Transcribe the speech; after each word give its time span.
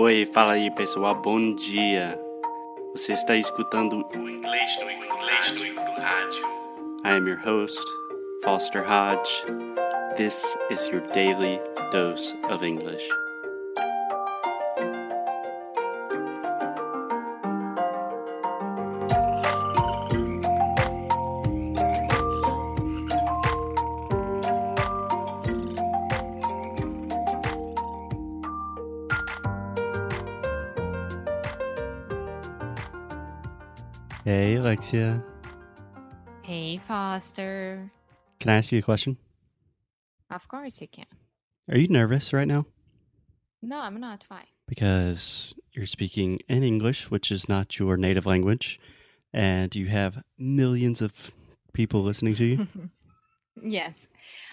Oi, 0.00 0.24
fala 0.26 0.52
aí 0.52 0.70
pessoal, 0.70 1.12
bom 1.12 1.56
dia. 1.56 2.16
Você 2.94 3.14
está 3.14 3.34
escutando 3.34 4.06
o 4.14 4.28
inglês 4.28 4.70
no 4.76 4.88
inglês 4.88 5.74
no 5.74 5.92
rádio. 6.00 6.44
I 7.04 7.16
am 7.16 7.26
your 7.26 7.40
host, 7.44 7.84
Foster 8.44 8.80
Hodge. 8.80 9.28
This 10.16 10.56
is 10.70 10.86
your 10.86 11.02
daily 11.12 11.60
dose 11.90 12.32
of 12.48 12.64
English. 12.64 13.02
Hey, 34.28 34.56
Alexia. 34.56 35.24
Hey, 36.44 36.76
Foster. 36.86 37.90
Can 38.38 38.50
I 38.50 38.58
ask 38.58 38.70
you 38.70 38.78
a 38.78 38.82
question? 38.82 39.16
Of 40.30 40.46
course 40.48 40.82
you 40.82 40.86
can. 40.86 41.06
Are 41.70 41.78
you 41.78 41.88
nervous 41.88 42.34
right 42.34 42.46
now? 42.46 42.66
No, 43.62 43.80
I'm 43.80 43.98
not. 43.98 44.26
Why? 44.28 44.44
Because 44.66 45.54
you're 45.72 45.86
speaking 45.86 46.40
in 46.46 46.62
English, 46.62 47.10
which 47.10 47.32
is 47.32 47.48
not 47.48 47.78
your 47.78 47.96
native 47.96 48.26
language, 48.26 48.78
and 49.32 49.74
you 49.74 49.86
have 49.86 50.22
millions 50.36 51.00
of 51.00 51.32
people 51.72 52.02
listening 52.02 52.34
to 52.34 52.44
you. 52.44 52.68
yes. 53.62 53.94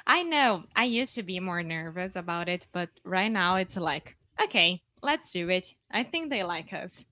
I 0.08 0.24
know. 0.24 0.64
I 0.74 0.86
used 0.86 1.16
to 1.16 1.24
be 1.24 1.42
more 1.42 1.64
nervous 1.64 2.16
about 2.16 2.48
it, 2.48 2.66
but 2.72 2.92
right 3.04 3.30
now 3.30 3.58
it's 3.58 3.76
like, 3.76 4.16
okay, 4.42 4.84
let's 5.02 5.34
do 5.34 5.50
it. 5.50 5.76
I 5.92 6.06
think 6.06 6.30
they 6.30 6.44
like 6.44 6.72
us. 6.72 7.06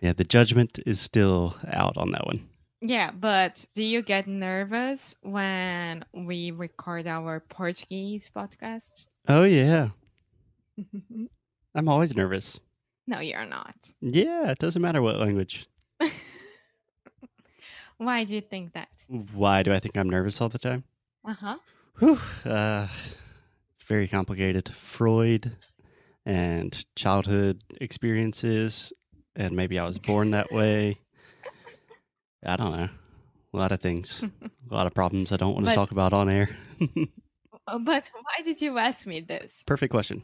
yeah, 0.00 0.12
the 0.12 0.24
judgment 0.24 0.78
is 0.86 1.00
still 1.00 1.56
out 1.68 1.96
on 1.96 2.10
that 2.12 2.26
one. 2.26 2.48
Yeah, 2.80 3.10
but 3.10 3.64
do 3.74 3.82
you 3.82 4.02
get 4.02 4.26
nervous 4.26 5.14
when 5.22 6.04
we 6.12 6.50
record 6.50 7.06
our 7.06 7.40
Portuguese 7.40 8.30
podcast? 8.34 9.06
Oh, 9.28 9.44
yeah. 9.44 9.88
I'm 11.74 11.88
always 11.88 12.14
nervous. 12.14 12.60
No, 13.06 13.20
you're 13.20 13.46
not. 13.46 13.92
Yeah, 14.00 14.50
it 14.50 14.58
doesn't 14.58 14.82
matter 14.82 15.00
what 15.00 15.16
language. 15.18 15.66
Why 17.98 18.24
do 18.24 18.34
you 18.34 18.40
think 18.42 18.74
that? 18.74 18.88
Why 19.08 19.62
do 19.62 19.72
I 19.72 19.80
think 19.80 19.96
I'm 19.96 20.10
nervous 20.10 20.40
all 20.40 20.48
the 20.48 20.58
time? 20.58 20.84
Uh-huh. 21.24 21.56
Whew, 21.98 22.18
uh 22.44 22.88
Very 23.86 24.06
complicated. 24.08 24.68
Freud 24.74 25.56
and 26.26 26.84
childhood 26.96 27.62
experiences, 27.80 28.92
and 29.36 29.54
maybe 29.54 29.78
I 29.78 29.84
was 29.84 29.98
born 29.98 30.30
that 30.32 30.50
way. 30.52 30.98
I 32.44 32.56
don't 32.56 32.72
know. 32.72 32.88
A 33.54 33.56
lot 33.56 33.72
of 33.72 33.80
things, 33.80 34.22
a 34.70 34.74
lot 34.74 34.86
of 34.86 34.94
problems 34.94 35.32
I 35.32 35.36
don't 35.36 35.54
want 35.54 35.66
to 35.66 35.74
talk 35.74 35.90
about 35.90 36.12
on 36.12 36.28
air. 36.28 36.48
Oh, 37.68 37.80
But 37.80 38.12
why 38.14 38.44
did 38.44 38.60
you 38.60 38.78
ask 38.78 39.08
me 39.08 39.18
this? 39.18 39.64
Perfect 39.66 39.90
question. 39.90 40.22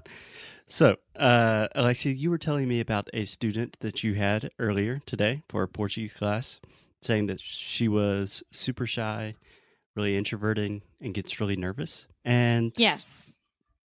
So, 0.68 0.94
uh, 1.16 1.66
Alexia, 1.74 2.12
you 2.12 2.30
were 2.30 2.38
telling 2.38 2.68
me 2.68 2.78
about 2.78 3.08
a 3.12 3.24
student 3.24 3.76
that 3.80 4.04
you 4.04 4.14
had 4.14 4.52
earlier 4.60 5.00
today 5.06 5.42
for 5.48 5.64
a 5.64 5.68
Portuguese 5.68 6.12
class, 6.14 6.60
saying 7.02 7.26
that 7.26 7.40
she 7.40 7.88
was 7.88 8.44
super 8.52 8.86
shy, 8.86 9.34
really 9.96 10.16
introverting, 10.16 10.82
and 11.00 11.14
gets 11.14 11.40
really 11.40 11.56
nervous. 11.56 12.06
And 12.24 12.70
Yes. 12.76 13.34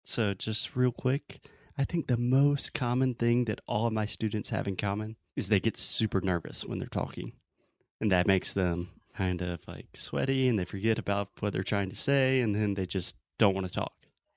so, 0.06 0.36
just 0.36 0.76
real 0.76 0.92
quick, 0.92 1.40
I 1.78 1.86
think 1.86 2.08
the 2.08 2.18
most 2.18 2.74
common 2.74 3.14
thing 3.14 3.46
that 3.46 3.62
all 3.68 3.86
of 3.86 3.94
my 3.94 4.08
students 4.08 4.50
have 4.50 4.68
in 4.68 4.76
common 4.76 5.16
is 5.36 5.48
they 5.48 5.60
get 5.60 5.78
super 5.78 6.22
nervous 6.22 6.66
when 6.66 6.80
they're 6.80 6.88
talking. 6.88 7.34
And 8.02 8.12
that 8.12 8.26
makes 8.26 8.54
them 8.54 8.90
kind 9.16 9.42
of 9.42 9.60
like 9.68 9.88
sweaty 9.94 10.48
and 10.48 10.58
they 10.58 10.66
forget 10.66 10.98
about 10.98 11.30
what 11.40 11.54
they're 11.54 11.64
trying 11.64 11.90
to 11.90 11.96
say 11.96 12.42
and 12.42 12.56
then 12.56 12.74
they 12.74 12.88
just 12.88 13.16
don't 13.38 13.54
want 13.54 13.68
to 13.68 13.74
talk, 13.74 13.94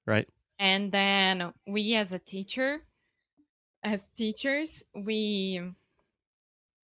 right? 0.07 0.29
And 0.59 0.93
then 0.93 1.53
we 1.67 1.95
as 1.95 2.13
a 2.13 2.19
teacher, 2.19 2.83
as 3.83 4.09
teachers, 4.09 4.83
we 4.95 5.63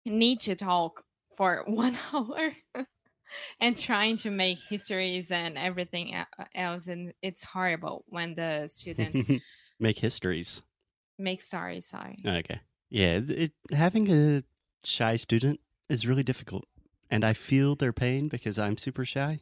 need 0.07 0.41
to 0.43 0.55
talk 0.55 1.05
for 1.37 1.65
one 1.67 1.99
hour 2.13 2.53
and 3.61 3.77
trying 3.77 4.17
to 4.19 4.31
make 4.31 4.59
histories 4.69 5.33
and 5.33 5.59
everything 5.59 6.15
else. 6.55 6.87
And 6.87 7.13
it's 7.23 7.43
horrible 7.43 8.05
when 8.07 8.37
the 8.37 8.69
students 8.73 9.21
Make 9.85 9.99
histories. 9.99 10.63
make 11.19 11.43
stories. 11.43 11.85
Sorry. 11.87 12.17
Oh, 12.25 12.37
okay. 12.43 12.61
Yeah, 12.91 13.21
it, 13.29 13.53
having 13.71 14.11
a 14.11 14.43
shy 14.85 15.17
student 15.17 15.61
is 15.89 16.07
really 16.07 16.23
difficult. 16.23 16.65
And 17.11 17.23
I 17.25 17.35
feel 17.35 17.77
their 17.77 17.93
pain 17.93 18.29
because 18.29 18.59
I'm 18.59 18.79
super 18.79 19.05
shy. 19.05 19.41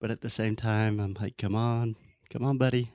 But 0.00 0.10
at 0.10 0.20
the 0.20 0.30
same 0.30 0.56
time, 0.56 1.00
I'm 1.00 1.14
like, 1.18 1.36
come 1.38 1.54
on, 1.54 1.96
come 2.30 2.44
on, 2.44 2.58
buddy. 2.58 2.92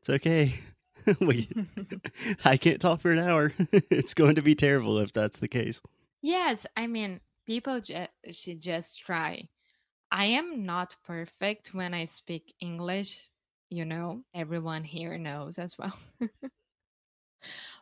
It's 0.00 0.10
okay. 0.10 0.54
we, 1.20 1.48
I 2.44 2.56
can't 2.56 2.80
talk 2.80 3.00
for 3.00 3.12
an 3.12 3.18
hour. 3.20 3.52
it's 3.90 4.14
going 4.14 4.34
to 4.34 4.42
be 4.42 4.54
terrible 4.54 4.98
if 4.98 5.12
that's 5.12 5.38
the 5.38 5.48
case. 5.48 5.80
Yes, 6.20 6.66
I 6.76 6.86
mean, 6.88 7.20
people 7.46 7.80
ju- 7.80 8.12
should 8.32 8.60
just 8.60 8.98
try. 9.06 9.48
I 10.10 10.24
am 10.40 10.64
not 10.64 10.96
perfect 11.06 11.74
when 11.74 11.94
I 11.94 12.06
speak 12.06 12.54
English, 12.60 13.28
you 13.70 13.84
know, 13.84 14.22
everyone 14.34 14.84
here 14.84 15.18
knows 15.18 15.58
as 15.58 15.76
well. 15.78 15.98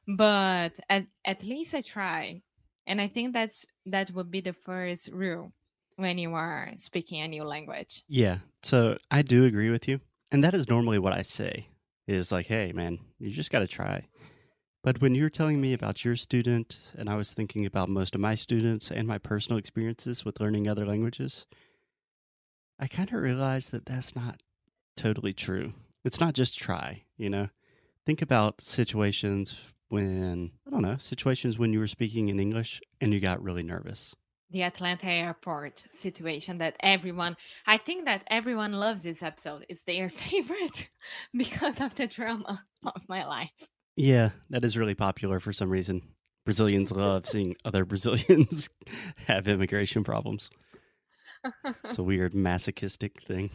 but 0.08 0.78
at, 0.88 1.06
at 1.24 1.42
least 1.42 1.74
I 1.74 1.80
try. 1.80 2.42
And 2.86 3.00
I 3.00 3.08
think 3.08 3.32
that's 3.32 3.66
that 3.86 4.12
would 4.12 4.30
be 4.30 4.40
the 4.40 4.52
first 4.52 5.08
rule 5.12 5.52
when 5.96 6.18
you 6.18 6.34
are 6.34 6.70
speaking 6.76 7.20
a 7.20 7.28
new 7.28 7.44
language. 7.44 8.04
Yeah. 8.08 8.38
So 8.62 8.98
I 9.10 9.22
do 9.22 9.44
agree 9.44 9.70
with 9.70 9.88
you. 9.88 10.00
And 10.30 10.44
that 10.44 10.54
is 10.54 10.68
normally 10.68 10.98
what 10.98 11.12
I 11.16 11.22
say 11.22 11.68
is 12.06 12.30
like, 12.30 12.46
hey, 12.46 12.72
man, 12.72 12.98
you 13.18 13.30
just 13.30 13.50
got 13.50 13.60
to 13.60 13.66
try. 13.66 14.06
But 14.84 15.00
when 15.00 15.16
you 15.16 15.24
were 15.24 15.30
telling 15.30 15.60
me 15.60 15.72
about 15.72 16.04
your 16.04 16.14
student, 16.14 16.78
and 16.96 17.10
I 17.10 17.16
was 17.16 17.32
thinking 17.32 17.66
about 17.66 17.88
most 17.88 18.14
of 18.14 18.20
my 18.20 18.36
students 18.36 18.90
and 18.90 19.08
my 19.08 19.18
personal 19.18 19.58
experiences 19.58 20.24
with 20.24 20.40
learning 20.40 20.68
other 20.68 20.86
languages, 20.86 21.46
I 22.78 22.86
kind 22.86 23.08
of 23.08 23.20
realized 23.20 23.72
that 23.72 23.86
that's 23.86 24.14
not 24.14 24.42
totally 24.96 25.32
true. 25.32 25.72
It's 26.04 26.20
not 26.20 26.34
just 26.34 26.58
try, 26.58 27.02
you 27.16 27.30
know? 27.30 27.48
Think 28.04 28.22
about 28.22 28.60
situations 28.60 29.56
when, 29.88 30.52
I 30.66 30.70
don't 30.70 30.82
know, 30.82 30.96
situations 30.98 31.58
when 31.58 31.72
you 31.72 31.78
were 31.78 31.86
speaking 31.86 32.28
in 32.28 32.40
English 32.40 32.80
and 33.00 33.12
you 33.12 33.20
got 33.20 33.42
really 33.42 33.62
nervous. 33.62 34.14
The 34.50 34.62
Atlanta 34.62 35.08
airport 35.08 35.84
situation 35.90 36.58
that 36.58 36.76
everyone, 36.80 37.36
I 37.66 37.78
think 37.78 38.04
that 38.04 38.22
everyone 38.28 38.72
loves 38.72 39.02
this 39.02 39.22
episode. 39.22 39.66
It's 39.68 39.82
their 39.82 40.08
favorite 40.30 40.88
because 41.36 41.80
of 41.80 41.94
the 41.96 42.06
drama 42.06 42.64
of 42.84 43.02
my 43.08 43.24
life. 43.24 43.50
Yeah, 43.96 44.30
that 44.50 44.64
is 44.64 44.76
really 44.76 44.94
popular 44.94 45.40
for 45.40 45.52
some 45.52 45.70
reason. 45.70 46.02
Brazilians 46.44 46.92
love 46.92 47.26
seeing 47.28 47.56
other 47.64 47.84
Brazilians 47.84 48.70
have 49.26 49.48
immigration 49.48 50.04
problems. 50.04 50.50
It's 51.84 51.98
a 51.98 52.02
weird 52.02 52.34
masochistic 52.34 53.22
thing. 53.26 53.50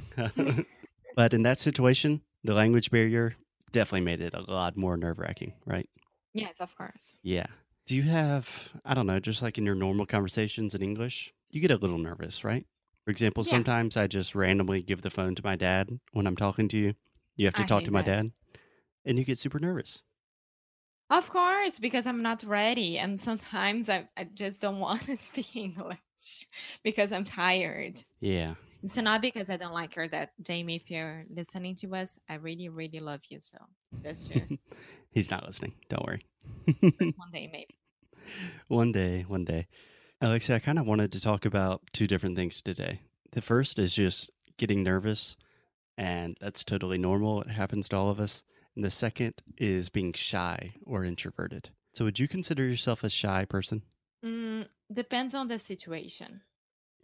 But 1.15 1.33
in 1.33 1.43
that 1.43 1.59
situation, 1.59 2.21
the 2.43 2.53
language 2.53 2.91
barrier 2.91 3.35
definitely 3.71 4.01
made 4.05 4.21
it 4.21 4.33
a 4.33 4.41
lot 4.41 4.75
more 4.77 4.97
nerve 4.97 5.19
wracking, 5.19 5.53
right? 5.65 5.89
yes, 6.33 6.59
of 6.59 6.75
course. 6.77 7.17
Yeah. 7.23 7.47
Do 7.87 7.95
you 7.95 8.03
have, 8.03 8.47
I 8.85 8.93
don't 8.93 9.07
know, 9.07 9.19
just 9.19 9.41
like 9.41 9.57
in 9.57 9.65
your 9.65 9.75
normal 9.75 10.05
conversations 10.05 10.73
in 10.75 10.81
English, 10.81 11.33
you 11.49 11.59
get 11.59 11.71
a 11.71 11.75
little 11.77 11.97
nervous, 11.97 12.43
right? 12.43 12.65
For 13.05 13.11
example, 13.11 13.43
Yeah. 13.43 13.49
sometimes 13.51 13.97
I 13.97 14.07
just 14.07 14.35
randomly 14.35 14.81
give 14.83 15.01
the 15.01 15.09
phone 15.09 15.35
to 15.35 15.43
my 15.43 15.55
dad 15.55 15.99
when 16.13 16.27
I'm 16.27 16.35
talking 16.37 16.67
to 16.69 16.77
you. 16.77 16.93
You 17.35 17.47
have 17.47 17.55
to 17.55 17.63
I 17.63 17.65
talk 17.65 17.83
to 17.85 17.91
my 17.91 18.01
that. 18.03 18.15
dad, 18.23 18.31
and 19.05 19.17
you 19.17 19.25
get 19.25 19.39
super 19.39 19.59
nervous. 19.59 20.03
Of 21.09 21.29
course, 21.29 21.79
because 21.79 22.05
I'm 22.05 22.21
not 22.21 22.43
ready. 22.43 22.97
And 22.97 23.19
sometimes 23.19 23.89
I, 23.89 24.07
I 24.15 24.23
just 24.33 24.61
don't 24.61 24.79
want 24.87 25.03
to 25.03 25.17
speak 25.17 25.55
English 25.55 25.99
because 26.83 27.11
I'm 27.11 27.25
tired. 27.25 27.99
Yeah. 28.19 28.55
It's 28.83 28.97
not 28.97 29.21
because 29.21 29.49
I 29.49 29.57
don't 29.57 29.73
like 29.73 29.93
her 29.95 30.07
that 30.07 30.31
Jamie, 30.41 30.75
if 30.75 30.89
you're 30.89 31.25
listening 31.29 31.75
to 31.77 31.95
us, 31.95 32.19
I 32.27 32.35
really, 32.35 32.69
really 32.69 32.99
love 32.99 33.21
you. 33.29 33.39
So 33.41 33.57
just 34.03 34.31
to, 34.31 34.57
He's 35.11 35.29
not 35.29 35.45
listening. 35.45 35.73
Don't 35.89 36.05
worry. 36.05 36.25
one 37.15 37.31
day 37.31 37.49
maybe. 37.51 37.77
one 38.67 38.91
day, 38.91 39.25
one 39.27 39.45
day. 39.45 39.67
Alexia, 40.21 40.55
I 40.55 40.59
kind 40.59 40.79
of 40.79 40.85
wanted 40.85 41.11
to 41.11 41.19
talk 41.19 41.45
about 41.45 41.81
two 41.93 42.07
different 42.07 42.35
things 42.35 42.61
today. 42.61 43.01
The 43.31 43.41
first 43.41 43.79
is 43.79 43.93
just 43.93 44.31
getting 44.57 44.83
nervous, 44.83 45.35
and 45.97 46.37
that's 46.39 46.63
totally 46.63 46.97
normal. 46.97 47.41
It 47.41 47.49
happens 47.51 47.89
to 47.89 47.97
all 47.97 48.09
of 48.09 48.19
us. 48.19 48.43
And 48.75 48.85
the 48.85 48.91
second 48.91 49.41
is 49.57 49.89
being 49.89 50.13
shy 50.13 50.75
or 50.85 51.03
introverted. 51.03 51.69
So, 51.93 52.05
would 52.05 52.19
you 52.19 52.27
consider 52.27 52.63
yourself 52.65 53.03
a 53.03 53.09
shy 53.09 53.43
person? 53.45 53.83
Mm, 54.23 54.65
depends 54.93 55.35
on 55.35 55.47
the 55.49 55.59
situation. 55.59 56.41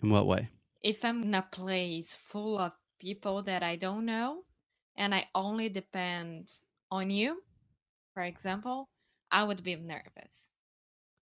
In 0.01 0.09
what 0.09 0.27
way? 0.27 0.49
If 0.81 1.03
I'm 1.03 1.23
in 1.23 1.33
a 1.35 1.41
place 1.41 2.13
full 2.13 2.57
of 2.59 2.73
people 2.99 3.43
that 3.43 3.63
I 3.63 3.75
don't 3.75 4.05
know 4.05 4.43
and 4.95 5.13
I 5.13 5.27
only 5.35 5.69
depend 5.69 6.51
on 6.91 7.09
you, 7.09 7.41
for 8.13 8.23
example, 8.23 8.89
I 9.31 9.43
would 9.43 9.63
be 9.63 9.75
nervous. 9.75 10.49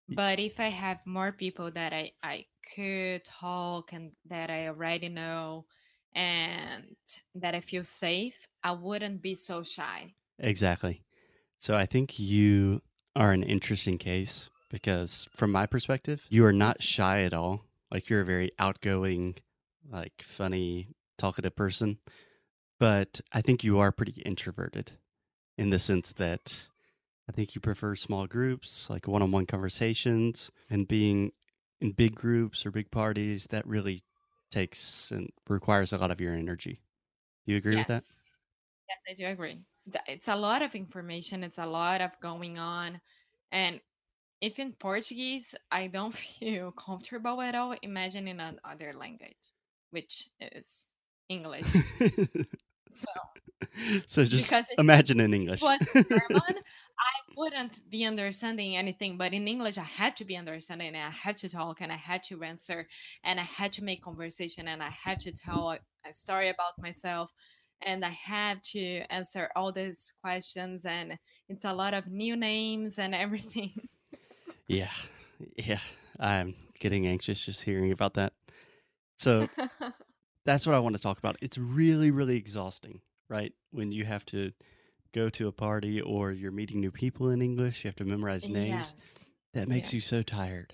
But 0.08 0.40
if 0.40 0.60
I 0.60 0.70
have 0.70 1.00
more 1.06 1.32
people 1.32 1.72
that 1.72 1.92
I, 1.94 2.12
I 2.22 2.46
could 2.76 3.24
talk 3.26 3.92
and 3.94 4.12
that 4.30 4.50
I 4.50 4.68
already 4.68 5.10
know 5.10 5.66
and 6.14 6.96
that 7.36 7.56
I 7.56 7.60
feel 7.60 7.84
safe, 7.84 8.48
I 8.64 8.72
wouldn't 8.72 9.22
be 9.22 9.36
so 9.36 9.64
shy. 9.64 10.14
Exactly. 10.40 11.04
So 11.60 11.76
I 11.76 11.86
think 11.86 12.20
you 12.20 12.82
are 13.16 13.32
an 13.32 13.44
interesting 13.44 13.98
case 13.98 14.50
because 14.70 15.28
from 15.32 15.52
my 15.52 15.66
perspective, 15.66 16.28
you 16.30 16.46
are 16.46 16.54
not 16.54 16.84
shy 16.84 17.24
at 17.24 17.34
all. 17.34 17.66
Like 17.92 18.10
you're 18.10 18.22
a 18.22 18.26
very 18.26 18.52
outgoing, 18.60 19.36
like 19.92 20.24
funny, 20.24 20.90
talkative 21.18 21.56
person. 21.56 22.00
But 22.80 23.22
I 23.32 23.42
think 23.42 23.64
you 23.64 23.80
are 23.80 23.92
pretty 23.92 24.22
introverted 24.26 24.92
in 25.58 25.70
the 25.70 25.80
sense 25.80 26.12
that 26.14 26.68
I 27.30 27.32
think 27.32 27.56
you 27.56 27.62
prefer 27.62 27.96
small 27.96 28.28
groups, 28.28 28.90
like 28.90 29.08
one 29.08 29.22
on 29.22 29.32
one 29.32 29.46
conversations, 29.46 30.52
and 30.70 30.88
being 30.88 31.32
in 31.82 31.92
big 31.92 32.16
groups 32.16 32.66
or 32.66 32.72
big 32.72 32.92
parties, 32.92 33.48
that 33.48 33.66
really 33.66 34.04
takes 34.52 35.12
and 35.12 35.30
requires 35.48 35.92
a 35.94 35.98
lot 35.98 36.12
of 36.12 36.22
your 36.22 36.34
energy. 36.34 36.82
Do 37.46 37.54
you 37.54 37.58
agree 37.58 37.76
yes. 37.76 37.88
with 37.88 37.88
that? 37.88 38.04
Yes, 38.90 38.98
I 39.10 39.14
do 39.14 39.28
agree. 39.28 39.60
It's 40.08 40.28
a 40.28 40.36
lot 40.36 40.62
of 40.62 40.76
information, 40.76 41.44
it's 41.44 41.58
a 41.58 41.66
lot 41.66 42.02
of 42.02 42.12
going 42.20 42.58
on. 42.60 43.00
And 43.52 43.80
if 44.42 44.60
in 44.60 44.74
Portuguese, 44.74 45.56
I 45.72 45.88
don't 45.88 46.14
feel 46.40 46.72
comfortable 46.72 47.42
at 47.42 47.56
all, 47.56 47.76
imagine 47.82 48.28
in 48.28 48.40
another 48.40 48.94
language, 48.94 49.38
which 49.92 50.30
is 50.40 50.86
English. 51.30 51.68
so, 52.94 53.08
so 54.06 54.26
just 54.26 54.54
imagine 54.78 55.20
in 55.20 55.34
English. 55.34 55.62
was 55.62 55.80
German, 55.94 56.56
I 56.98 57.16
wouldn't 57.36 57.90
be 57.90 58.06
understanding 58.06 58.78
anything, 58.78 59.18
but 59.18 59.34
in 59.34 59.48
English, 59.48 59.78
I 59.78 59.84
had 59.84 60.16
to 60.18 60.26
be 60.26 60.38
understanding 60.38 60.90
and 60.90 60.98
I 60.98 61.10
had 61.10 61.38
to 61.38 61.50
talk 61.50 61.82
and 61.82 61.92
I 61.92 61.98
had 61.98 62.24
to 62.24 62.42
answer 62.44 62.88
and 63.24 63.40
I 63.40 63.44
had 63.44 63.74
to 63.74 63.84
make 63.84 64.04
conversation 64.04 64.68
and 64.68 64.82
I 64.82 64.90
had 64.90 65.20
to 65.22 65.32
tell 65.32 65.72
a, 65.72 65.80
a 66.08 66.14
story 66.14 66.50
about 66.50 66.80
myself 66.80 67.32
and 67.86 68.06
I 68.06 68.10
had 68.12 68.64
to 68.72 69.02
answer 69.10 69.50
all 69.56 69.72
these 69.72 70.14
questions 70.22 70.86
and 70.86 71.18
it's 71.50 71.66
a 71.66 71.74
lot 71.74 71.94
of 71.94 72.08
new 72.08 72.36
names 72.36 72.98
and 72.98 73.14
everything. 73.14 73.74
yeah. 74.68 74.92
Yeah. 75.58 75.80
I'm 76.20 76.56
getting 76.80 77.08
anxious 77.08 77.40
just 77.40 77.64
hearing 77.64 77.92
about 77.92 78.14
that. 78.14 78.34
So 79.18 79.48
that's 80.46 80.66
what 80.66 80.76
I 80.76 80.80
want 80.80 80.96
to 80.96 81.02
talk 81.02 81.18
about. 81.18 81.38
It's 81.42 81.58
really, 81.58 82.12
really 82.12 82.38
exhausting, 82.38 83.02
right? 83.30 83.54
When 83.72 83.92
you 83.92 84.06
have 84.06 84.26
to 84.28 84.52
go 85.14 85.30
to 85.30 85.48
a 85.48 85.52
party 85.52 86.02
or 86.02 86.32
you're 86.32 86.52
meeting 86.52 86.82
new 86.82 86.92
people 86.92 87.30
in 87.30 87.42
English, 87.42 87.84
you 87.84 87.88
have 87.88 87.96
to 87.98 88.06
memorize 88.06 88.50
names. 88.50 88.94
Yes. 88.96 89.26
That 89.54 89.68
makes 89.70 89.88
Yes. 89.88 89.94
you 89.94 90.02
so 90.02 90.22
tired. 90.24 90.74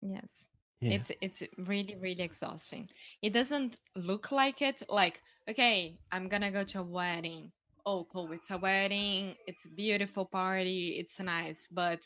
Yes. 0.00 0.46
Yeah. 0.80 0.92
It's 0.92 1.12
it's 1.20 1.42
really 1.58 1.94
really 2.00 2.22
exhausting. 2.22 2.88
It 3.20 3.34
doesn't 3.34 3.76
look 3.94 4.32
like 4.32 4.62
it 4.62 4.82
like 4.88 5.20
okay, 5.48 5.98
I'm 6.10 6.28
going 6.28 6.42
to 6.42 6.50
go 6.50 6.64
to 6.64 6.80
a 6.80 6.82
wedding. 6.82 7.52
Oh, 7.84 8.06
cool. 8.10 8.30
It's 8.32 8.50
a 8.50 8.58
wedding. 8.58 9.34
It's 9.46 9.64
a 9.64 9.68
beautiful 9.68 10.24
party. 10.24 10.96
It's 10.98 11.18
nice, 11.20 11.66
but 11.70 12.02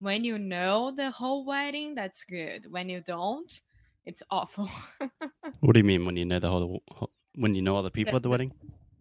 when 0.00 0.22
you 0.22 0.38
know 0.38 0.92
the 0.94 1.10
whole 1.10 1.44
wedding, 1.46 1.94
that's 1.94 2.24
good. 2.24 2.66
When 2.70 2.88
you 2.88 3.00
don't, 3.00 3.50
it's 4.06 4.22
awful. 4.30 4.68
what 5.60 5.72
do 5.72 5.78
you 5.80 5.84
mean 5.84 6.04
when 6.06 6.16
you 6.16 6.24
know 6.24 6.38
the 6.38 6.50
whole, 6.50 6.82
when 7.36 7.54
you 7.54 7.62
know 7.62 7.74
all 7.76 7.82
the 7.82 7.90
people 7.90 8.12
The- 8.12 8.16
at 8.16 8.22
the 8.22 8.26
the- 8.28 8.30
wedding? 8.30 8.52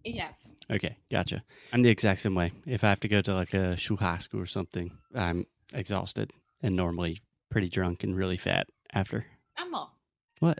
yes. 0.03 0.51
Okay, 0.69 0.97
gotcha. 1.11 1.43
I'm 1.71 1.81
the 1.81 1.89
exact 1.89 2.21
same 2.21 2.35
way. 2.35 2.51
If 2.65 2.83
I 2.83 2.89
have 2.89 2.99
to 3.01 3.07
go 3.07 3.21
to 3.21 3.33
like 3.33 3.53
a 3.53 3.75
churrasco 3.77 4.35
or 4.41 4.45
something, 4.45 4.91
I'm 5.15 5.45
exhausted 5.73 6.31
and 6.61 6.75
normally 6.75 7.21
pretty 7.49 7.69
drunk 7.69 8.03
and 8.03 8.15
really 8.15 8.37
fat 8.37 8.67
after. 8.93 9.25
Amo. 9.57 9.89
What? 10.39 10.59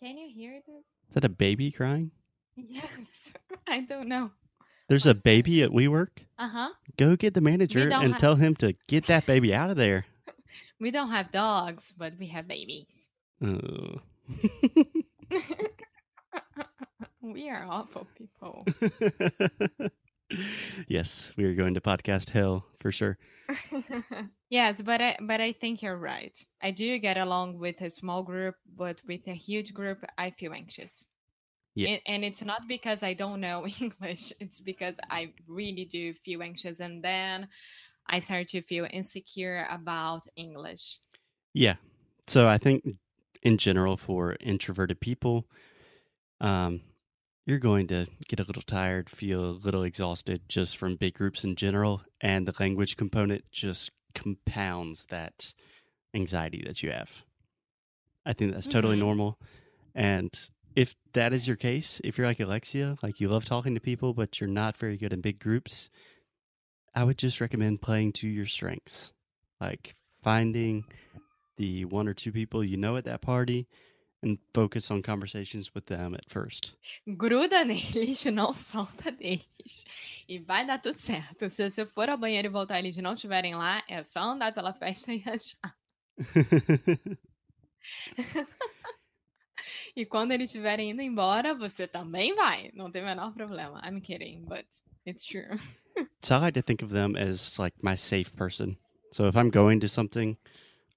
Can 0.00 0.16
you 0.18 0.28
hear 0.32 0.60
this? 0.66 0.84
Is 1.08 1.14
that 1.14 1.24
a 1.24 1.28
baby 1.28 1.70
crying? 1.72 2.10
Yes. 2.56 3.32
I 3.68 3.80
don't 3.80 4.08
know. 4.08 4.30
There's 4.88 5.04
a 5.04 5.10
What's 5.10 5.18
that? 5.18 5.22
baby 5.24 5.62
at 5.62 5.70
WeWork. 5.70 6.08
Uh-huh. 6.38 6.68
Go 6.96 7.16
get 7.16 7.34
the 7.34 7.40
manager 7.40 7.88
and 7.88 8.12
ha- 8.12 8.18
tell 8.18 8.36
him 8.36 8.54
to 8.56 8.74
get 8.86 9.06
that 9.06 9.26
baby 9.26 9.52
out 9.54 9.70
of 9.70 9.76
there. 9.76 10.06
We 10.78 10.90
don't 10.90 11.08
have 11.10 11.30
dogs, 11.30 11.90
but 11.92 12.12
we 12.18 12.26
have 12.28 12.46
babies. 12.46 13.05
We 17.26 17.50
are 17.50 17.66
awful 17.68 18.06
people. 18.16 18.64
yes, 20.88 21.32
we 21.36 21.44
are 21.44 21.54
going 21.54 21.74
to 21.74 21.80
podcast 21.80 22.30
hell 22.30 22.66
for 22.78 22.92
sure. 22.92 23.18
yes, 24.48 24.80
but 24.80 25.00
I 25.02 25.16
but 25.20 25.40
I 25.40 25.52
think 25.52 25.82
you're 25.82 25.98
right. 25.98 26.38
I 26.62 26.70
do 26.70 26.98
get 26.98 27.16
along 27.16 27.58
with 27.58 27.80
a 27.80 27.90
small 27.90 28.22
group, 28.22 28.54
but 28.76 29.02
with 29.08 29.26
a 29.26 29.34
huge 29.34 29.74
group, 29.74 30.04
I 30.16 30.30
feel 30.30 30.52
anxious. 30.52 31.04
Yeah. 31.74 31.88
And, 31.88 32.00
and 32.06 32.24
it's 32.24 32.44
not 32.44 32.68
because 32.68 33.02
I 33.02 33.12
don't 33.12 33.40
know 33.40 33.66
English. 33.80 34.32
It's 34.38 34.60
because 34.60 35.00
I 35.10 35.32
really 35.48 35.84
do 35.84 36.14
feel 36.14 36.42
anxious, 36.42 36.78
and 36.78 37.02
then 37.02 37.48
I 38.08 38.20
start 38.20 38.48
to 38.48 38.62
feel 38.62 38.86
insecure 38.92 39.66
about 39.68 40.22
English. 40.36 41.00
Yeah. 41.54 41.74
So 42.28 42.46
I 42.46 42.58
think 42.58 42.84
in 43.46 43.58
general 43.58 43.96
for 43.96 44.34
introverted 44.40 44.98
people, 44.98 45.46
um, 46.40 46.80
you're 47.46 47.60
going 47.60 47.86
to 47.86 48.08
get 48.26 48.40
a 48.40 48.42
little 48.42 48.60
tired, 48.60 49.08
feel 49.08 49.44
a 49.44 49.60
little 49.64 49.84
exhausted 49.84 50.40
just 50.48 50.76
from 50.76 50.96
big 50.96 51.14
groups 51.14 51.44
in 51.44 51.54
general, 51.54 52.02
and 52.20 52.48
the 52.48 52.54
language 52.58 52.96
component 52.96 53.44
just 53.52 53.92
compounds 54.16 55.06
that 55.10 55.54
anxiety 56.12 56.60
that 56.66 56.82
you 56.82 56.90
have. 56.90 57.08
I 58.24 58.32
think 58.32 58.52
that's 58.52 58.66
totally 58.66 58.96
Mhm. 58.96 59.06
normal. 59.06 59.38
And 59.94 60.32
if 60.74 60.96
that 61.12 61.32
is 61.32 61.46
your 61.46 61.56
case, 61.56 62.00
if 62.02 62.18
you're 62.18 62.26
like 62.26 62.40
Alexia, 62.40 62.96
like 63.00 63.20
you 63.20 63.28
love 63.28 63.44
talking 63.44 63.76
to 63.76 63.80
people, 63.80 64.12
but 64.12 64.40
you're 64.40 64.50
not 64.50 64.76
very 64.76 64.96
good 64.96 65.12
in 65.12 65.20
big 65.20 65.38
groups, 65.38 65.88
I 66.96 67.04
would 67.04 67.16
just 67.16 67.40
recommend 67.40 67.80
playing 67.80 68.14
to 68.14 68.28
your 68.28 68.46
strengths. 68.46 69.12
Like 69.60 69.94
finding 70.20 70.86
the 71.56 71.84
one 71.84 72.08
or 72.08 72.14
two 72.14 72.32
people 72.32 72.64
you 72.64 72.76
know 72.76 72.96
at 72.96 73.04
that 73.04 73.20
party 73.20 73.66
and 74.22 74.38
focus 74.54 74.90
on 74.90 75.02
conversations 75.02 75.74
with 75.74 75.86
them 75.86 76.14
at 76.14 76.28
first. 76.28 76.74
Gruda 77.06 77.64
neles, 77.64 78.24
não 78.26 78.54
solta 78.54 79.10
deles. 79.12 79.84
E 80.28 80.38
vai 80.38 80.66
dar 80.66 80.80
tudo 80.80 80.98
certo. 80.98 81.48
Se 81.50 81.70
você 81.70 81.86
for 81.86 82.08
ao 82.08 82.18
banheiro 82.18 82.48
e 82.48 82.50
voltar 82.50 82.78
eles 82.78 82.96
não 82.96 83.14
estiverem 83.14 83.54
lá, 83.54 83.82
é 83.88 84.02
só 84.02 84.20
andar 84.20 84.52
pela 84.52 84.72
festa 84.72 85.12
e 85.12 85.22
achar. 85.26 85.76
E 89.96 90.04
quando 90.04 90.32
eles 90.32 90.50
estiverem 90.50 90.90
indo 90.90 91.00
embora, 91.00 91.54
você 91.54 91.88
também 91.88 92.34
vai. 92.34 92.70
Não 92.74 92.90
tem 92.90 93.02
o 93.02 93.06
menor 93.06 93.32
problema. 93.32 93.80
I'm 93.82 94.00
kidding, 94.00 94.44
but 94.44 94.66
it's 95.06 95.24
true. 95.24 95.58
so 96.22 96.34
I 96.34 96.38
like 96.38 96.60
to 96.60 96.62
think 96.62 96.84
of 96.84 96.92
them 96.92 97.16
as 97.16 97.58
like 97.58 97.74
my 97.82 97.96
safe 97.96 98.34
person. 98.36 98.76
So 99.12 99.26
if 99.26 99.34
I'm 99.34 99.50
going 99.50 99.80
to 99.80 99.88
something 99.88 100.36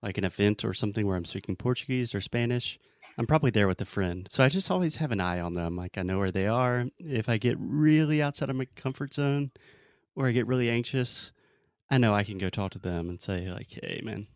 like 0.01 0.17
an 0.17 0.23
event 0.23 0.63
or 0.63 0.73
something 0.73 1.05
where 1.05 1.15
I'm 1.17 1.25
speaking 1.25 1.55
Portuguese 1.55 2.15
or 2.15 2.21
Spanish, 2.21 2.79
I'm 3.17 3.27
probably 3.27 3.51
there 3.51 3.67
with 3.67 3.81
a 3.81 3.85
friend. 3.85 4.27
So 4.29 4.43
I 4.43 4.49
just 4.49 4.71
always 4.71 4.97
have 4.97 5.11
an 5.11 5.19
eye 5.19 5.39
on 5.39 5.53
them. 5.53 5.75
Like 5.75 5.97
I 5.97 6.03
know 6.03 6.17
where 6.17 6.31
they 6.31 6.47
are. 6.47 6.85
If 6.99 7.27
I 7.27 7.37
get 7.37 7.57
really 7.59 8.21
outside 8.21 8.49
of 8.49 8.55
my 8.55 8.65
comfort 8.75 9.13
zone 9.13 9.51
or 10.15 10.27
I 10.27 10.31
get 10.31 10.47
really 10.47 10.69
anxious, 10.69 11.31
I 11.89 11.97
know 11.97 12.13
I 12.13 12.23
can 12.23 12.37
go 12.37 12.49
talk 12.49 12.71
to 12.71 12.79
them 12.79 13.09
and 13.09 13.21
say 13.21 13.49
like, 13.49 13.67
"Hey, 13.69 14.01
man, 14.03 14.27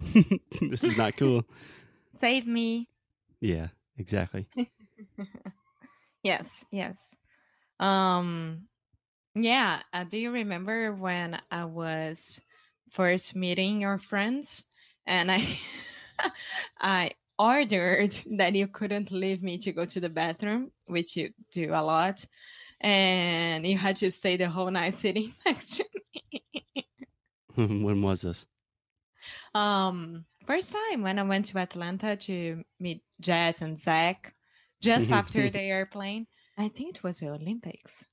this 0.60 0.84
is 0.84 0.96
not 0.96 1.16
cool." 1.16 1.44
Save 2.20 2.46
me. 2.46 2.88
yeah, 3.40 3.68
exactly. 3.96 4.46
Yes, 6.22 6.64
yes. 6.72 7.16
Um 7.78 8.66
yeah, 9.34 9.82
uh, 9.92 10.04
do 10.04 10.18
you 10.18 10.32
remember 10.32 10.92
when 10.92 11.40
I 11.50 11.64
was 11.64 12.40
first 12.90 13.36
meeting 13.36 13.80
your 13.80 13.98
friends 13.98 14.64
and 15.08 15.32
I 15.32 15.58
I 16.80 17.10
ordered 17.38 18.16
that 18.36 18.54
you 18.54 18.68
couldn't 18.68 19.10
leave 19.10 19.42
me 19.42 19.58
to 19.58 19.72
go 19.72 19.84
to 19.86 20.00
the 20.00 20.08
bathroom, 20.08 20.70
which 20.86 21.16
you 21.16 21.30
do 21.50 21.70
a 21.72 21.82
lot, 21.82 22.24
and 22.80 23.66
you 23.66 23.76
had 23.76 23.96
to 23.96 24.10
stay 24.10 24.36
the 24.36 24.48
whole 24.48 24.70
night 24.70 24.96
sitting 25.04 25.34
next 25.44 25.78
to 25.78 25.84
me. 26.32 26.86
when 27.56 28.02
was 28.02 28.22
this? 28.22 28.46
Um, 29.54 30.24
first 30.46 30.72
time 30.72 31.02
when 31.02 31.18
I 31.18 31.22
went 31.24 31.46
to 31.46 31.58
Atlanta 31.58 32.16
to 32.16 32.62
meet 32.78 33.02
Jet 33.20 33.62
and 33.62 33.78
Zach, 33.78 34.34
just 34.80 35.10
after 35.10 35.50
the 35.50 35.60
airplane. 35.60 36.26
I 36.56 36.68
think 36.68 36.96
it 36.96 37.02
was 37.02 37.20
the 37.20 37.28
Olympics 37.28 38.04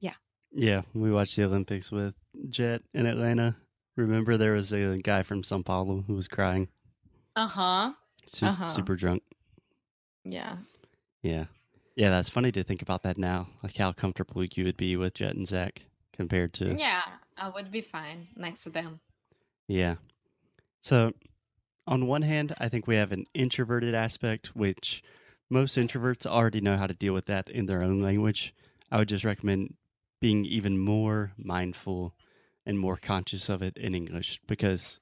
Yeah. 0.00 0.14
Yeah, 0.52 0.82
we 0.94 1.10
watched 1.10 1.36
the 1.36 1.44
Olympics 1.44 1.92
with 1.92 2.14
Jet 2.48 2.82
in 2.94 3.06
Atlanta. 3.06 3.54
Remember, 3.96 4.36
there 4.36 4.52
was 4.52 4.72
a 4.72 4.98
guy 4.98 5.22
from 5.22 5.42
Sao 5.42 5.62
Paulo 5.62 6.04
who 6.06 6.14
was 6.14 6.28
crying, 6.28 6.68
Uh 7.36 7.46
huh. 7.48 7.92
Uh-huh. 8.42 8.66
super 8.66 8.96
drunk. 8.96 9.22
Yeah. 10.24 10.56
Yeah, 11.22 11.46
yeah, 11.96 12.08
that's 12.10 12.30
funny 12.30 12.50
to 12.52 12.62
think 12.64 12.80
about 12.82 13.02
that 13.02 13.18
now, 13.18 13.48
like 13.62 13.76
how 13.76 13.92
comfortable 13.92 14.42
you 14.44 14.64
would 14.64 14.76
be 14.76 14.96
with 14.96 15.14
Jet 15.14 15.34
and 15.34 15.46
Zach 15.46 15.82
compared 16.12 16.52
to. 16.54 16.74
Yeah. 16.78 17.02
I 17.36 17.48
would 17.48 17.70
be 17.70 17.80
fine 17.80 18.28
next 18.36 18.64
to 18.64 18.70
them. 18.70 19.00
Yeah. 19.66 19.96
So, 20.82 21.12
on 21.86 22.06
one 22.06 22.22
hand, 22.22 22.54
I 22.58 22.68
think 22.68 22.86
we 22.86 22.96
have 22.96 23.12
an 23.12 23.24
introverted 23.34 23.94
aspect, 23.94 24.54
which 24.54 25.02
most 25.50 25.76
introverts 25.78 26.26
already 26.26 26.60
know 26.60 26.76
how 26.76 26.86
to 26.86 26.94
deal 26.94 27.14
with 27.14 27.24
that 27.26 27.48
in 27.48 27.66
their 27.66 27.82
own 27.82 28.00
language. 28.02 28.54
I 28.90 28.98
would 28.98 29.08
just 29.08 29.24
recommend 29.24 29.74
being 30.20 30.44
even 30.44 30.78
more 30.78 31.32
mindful 31.38 32.14
and 32.66 32.78
more 32.78 32.96
conscious 32.96 33.48
of 33.48 33.62
it 33.62 33.76
in 33.76 33.94
English 33.94 34.40
because 34.46 35.00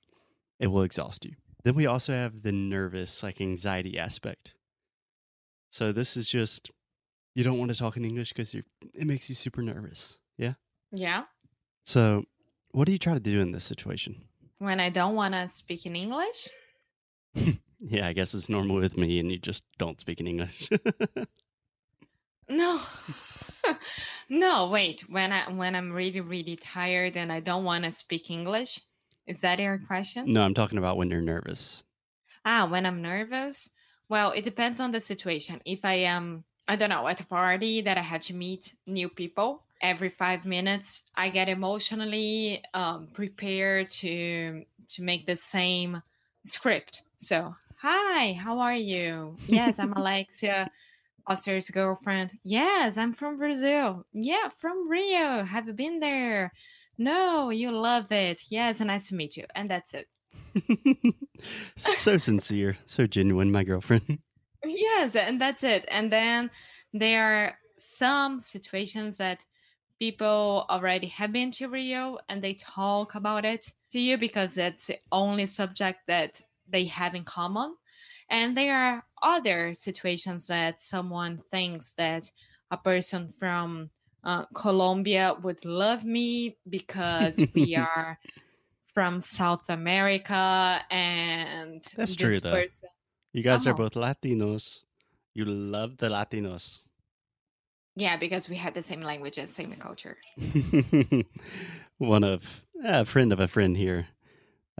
it 0.59 0.69
will 0.69 0.83
exhaust 0.83 1.25
you. 1.25 1.35
Then 1.65 1.75
we 1.75 1.87
also 1.87 2.12
have 2.12 2.43
the 2.43 2.53
nervous, 2.53 3.23
like 3.23 3.41
anxiety 3.41 3.99
aspect. 3.99 4.55
So 5.71 5.93
this 5.93 6.17
is 6.17 6.29
just 6.29 6.71
you 7.35 7.45
don't 7.45 7.59
want 7.59 7.71
to 7.71 7.77
talk 7.77 7.97
in 7.97 8.05
English 8.05 8.33
because 8.33 8.55
it 8.55 8.65
makes 9.07 9.29
you 9.29 9.35
super 9.35 9.62
nervous. 9.62 10.19
Yeah. 10.37 10.55
Yeah. 10.91 11.25
So, 11.85 12.25
what 12.73 12.87
do 12.87 12.93
you 12.93 12.99
try 12.99 13.15
to 13.15 13.21
do 13.21 13.41
in 13.41 13.53
this 13.53 13.65
situation? 13.65 14.25
When 14.59 14.81
I 14.81 14.88
don't 14.91 15.15
want 15.15 15.35
to 15.35 15.49
speak 15.49 15.87
in 15.87 15.95
English. 15.95 16.49
yeah, 17.81 18.09
I 18.09 18.12
guess 18.12 18.35
it's 18.35 18.49
normal 18.49 18.77
with 18.77 18.97
me, 18.97 19.21
and 19.21 19.31
you 19.31 19.38
just 19.38 19.65
don't 19.79 20.00
speak 20.00 20.21
in 20.21 20.27
English. 20.27 20.69
no. 22.49 22.81
No, 24.29 24.69
wait. 24.69 25.03
When 25.09 25.33
I 25.33 25.51
when 25.51 25.75
I'm 25.75 25.93
really 25.93 26.21
really 26.21 26.57
tired 26.57 27.17
and 27.17 27.33
I 27.33 27.41
don't 27.41 27.65
want 27.65 27.85
to 27.85 27.91
speak 27.91 28.31
English, 28.31 28.81
is 29.27 29.41
that 29.43 29.59
your 29.59 29.79
question? 29.87 30.33
No, 30.33 30.43
I'm 30.43 30.55
talking 30.55 30.79
about 30.79 30.97
when 30.97 31.11
you're 31.11 31.21
nervous. 31.21 31.85
Ah, 32.45 32.67
when 32.67 32.87
I'm 32.87 33.03
nervous. 33.03 33.71
Well, 34.09 34.33
it 34.33 34.45
depends 34.45 34.81
on 34.81 34.91
the 34.91 35.01
situation. 35.01 35.61
If 35.67 35.85
I 35.85 35.95
am, 35.95 36.45
I 36.67 36.77
don't 36.77 36.89
know, 36.89 37.07
at 37.07 37.21
a 37.21 37.27
party 37.27 37.83
that 37.83 37.99
I 37.99 38.01
had 38.01 38.23
to 38.23 38.35
meet 38.35 38.73
new 38.87 39.09
people 39.09 39.63
every 39.83 40.09
five 40.09 40.45
minutes, 40.45 41.03
I 41.15 41.29
get 41.29 41.49
emotionally 41.49 42.63
um, 42.75 43.09
prepared 43.13 43.91
to 43.91 44.65
to 44.89 45.03
make 45.03 45.27
the 45.27 45.37
same 45.37 46.03
script. 46.47 47.03
So, 47.19 47.55
hi, 47.81 48.33
how 48.33 48.59
are 48.61 48.75
you? 48.77 49.37
Yes, 49.47 49.79
I'm 49.79 49.93
Alexia. 49.93 50.71
Foster's 51.29 51.69
girlfriend. 51.69 52.39
Yes, 52.43 52.97
I'm 52.97 53.13
from 53.13 53.37
Brazil. 53.37 54.07
Yeah, 54.15 54.49
from 54.59 54.89
Rio. 54.89 55.45
Have 55.45 55.67
you 55.67 55.75
been 55.75 56.01
there? 56.01 56.55
No, 56.97 57.51
you 57.51 57.71
love 57.71 58.11
it. 58.11 58.45
Yes, 58.49 58.81
nice 58.81 59.09
to 59.09 59.15
meet 59.15 59.37
you. 59.37 59.45
And 59.55 59.71
that's 59.71 59.93
it. 59.93 60.09
so 61.77 62.17
sincere, 62.17 62.79
so 62.87 63.07
genuine, 63.07 63.53
my 63.53 63.65
girlfriend. 63.65 64.19
Yes, 64.65 65.15
and 65.15 65.41
that's 65.41 65.63
it. 65.63 65.85
And 65.89 66.13
then 66.13 66.51
there 66.93 67.23
are 67.23 67.59
some 67.77 68.41
situations 68.41 69.19
that 69.19 69.45
people 70.01 70.67
already 70.69 71.07
have 71.07 71.31
been 71.31 71.53
to 71.53 71.69
Rio 71.69 72.19
and 72.29 72.43
they 72.43 72.55
talk 72.55 73.15
about 73.15 73.45
it 73.45 73.73
to 73.93 74.01
you 74.01 74.19
because 74.19 74.59
it's 74.59 74.87
the 74.87 74.99
only 75.13 75.47
subject 75.47 76.01
that 76.09 76.43
they 76.69 76.87
have 76.87 77.15
in 77.15 77.23
common. 77.23 77.77
And 78.31 78.57
there 78.57 78.76
are 78.76 79.05
other 79.23 79.75
situations 79.75 80.47
that 80.49 80.83
someone 80.83 81.40
thinks 81.50 81.93
that 81.93 82.31
a 82.71 82.76
person 82.76 83.28
from 83.28 83.90
uh, 84.25 84.45
Colombia 84.55 85.35
would 85.43 85.64
love 85.64 86.05
me 86.05 86.59
because 86.69 87.43
we 87.55 87.76
are 87.95 88.19
from 88.93 89.21
South 89.21 89.71
America 89.71 90.81
and 90.90 91.85
that's 91.97 92.17
true 92.17 92.40
though. 92.40 92.52
Person... 92.52 92.88
You 93.33 93.43
guys 93.43 93.67
oh. 93.67 93.71
are 93.71 93.75
both 93.75 93.95
Latinos. 93.95 94.81
You 95.35 95.45
love 95.45 95.99
the 95.99 96.09
Latinos. 96.09 96.81
Yeah, 97.95 98.17
because 98.17 98.49
we 98.49 98.57
had 98.57 98.75
the 98.75 98.83
same 98.83 99.00
language 99.00 99.38
and 99.38 99.49
same 99.50 99.73
culture. 99.75 100.19
One 101.99 102.23
of 102.23 102.62
a 102.85 103.05
friend 103.05 103.33
of 103.33 103.40
a 103.40 103.49
friend 103.49 103.76
here, 103.76 104.07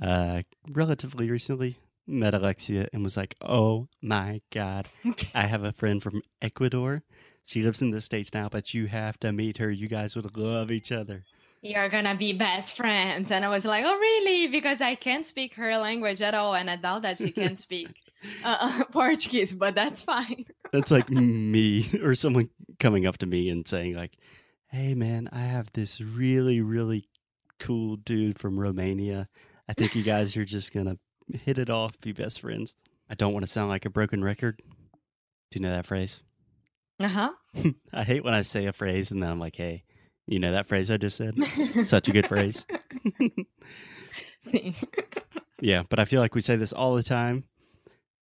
uh, 0.01 0.43
relatively 0.69 1.31
recently, 1.31 1.79
met 2.09 2.35
Alexia 2.35 2.89
and 2.93 3.05
was 3.05 3.17
like, 3.17 3.37
"Oh 3.41 3.89
my 4.03 4.41
god, 4.51 4.89
I 5.35 5.47
have 5.47 5.63
a 5.63 5.73
friend 5.73 6.03
from 6.03 6.23
Ecuador. 6.41 7.03
She 7.45 7.63
lives 7.63 7.83
in 7.83 7.91
the 7.91 8.01
states 8.01 8.35
now, 8.35 8.49
but 8.49 8.75
you 8.75 8.87
have 8.87 9.19
to 9.21 9.33
meet 9.33 9.59
her. 9.59 9.71
You 9.71 9.89
guys 9.89 10.17
would 10.17 10.37
love 10.37 10.71
each 10.71 10.91
other." 10.91 11.25
You're 11.61 11.89
gonna 11.89 12.15
be 12.15 12.33
best 12.33 12.77
friends, 12.77 13.31
and 13.31 13.45
I 13.45 13.49
was 13.49 13.65
like, 13.65 13.85
"Oh, 13.87 13.99
really?" 13.99 14.47
Because 14.47 14.81
I 14.81 14.95
can't 14.95 15.27
speak 15.27 15.55
her 15.55 15.77
language 15.77 16.23
at 16.23 16.35
all, 16.35 16.55
and 16.55 16.71
I 16.71 16.77
doubt 16.77 17.03
that 17.03 17.19
she 17.19 17.31
can 17.31 17.57
speak 17.57 17.89
uh, 18.45 18.57
uh 18.61 18.85
Portuguese, 18.93 19.55
but 19.55 19.75
that's 19.75 20.01
fine. 20.01 20.47
that's 20.73 20.91
like 20.91 21.11
me 21.11 21.91
or 22.03 22.15
someone 22.15 22.49
coming 22.79 23.07
up 23.07 23.19
to 23.19 23.27
me 23.27 23.51
and 23.51 23.67
saying 23.67 23.95
like, 23.95 24.17
"Hey, 24.69 24.95
man, 24.95 25.29
I 25.33 25.41
have 25.41 25.73
this 25.73 26.01
really, 26.01 26.61
really 26.61 27.09
cool 27.59 27.97
dude 27.97 28.39
from 28.39 28.59
Romania. 28.59 29.29
I 29.69 29.75
think 29.75 29.95
you 29.95 30.03
guys 30.03 30.37
are 30.37 30.45
just 30.45 30.73
gonna 30.73 30.97
hit 31.45 31.59
it 31.59 31.71
off, 31.71 32.01
be 32.01 32.13
best 32.13 32.41
friends. 32.41 32.73
I 33.11 33.15
don't 33.15 33.33
want 33.33 33.45
to 33.45 33.51
sound 33.51 33.69
like 33.71 33.85
a 33.85 33.91
broken 33.91 34.23
record. 34.23 34.63
Do 35.51 35.59
you 35.59 35.61
know 35.61 35.71
that 35.71 35.87
phrase? 35.87 36.23
Uh 37.01 37.09
huh. 37.09 37.33
I 37.93 38.03
hate 38.03 38.25
when 38.25 38.35
I 38.35 38.43
say 38.43 38.67
a 38.67 38.73
phrase 38.73 39.11
and 39.11 39.23
then 39.23 39.31
I'm 39.31 39.41
like, 39.41 39.57
hey, 39.57 39.85
you 40.27 40.39
know 40.39 40.53
that 40.53 40.67
phrase 40.67 40.91
I 40.91 40.97
just 40.97 41.17
said? 41.17 41.37
Such 41.83 42.09
a 42.09 42.13
good 42.13 42.27
phrase. 42.27 42.67
See. 44.43 44.75
yeah, 45.61 45.83
but 45.89 45.99
I 45.99 46.05
feel 46.05 46.21
like 46.21 46.35
we 46.35 46.41
say 46.41 46.57
this 46.57 46.73
all 46.73 46.95
the 46.95 47.03
time, 47.03 47.45